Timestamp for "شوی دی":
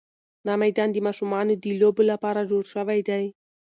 2.73-3.23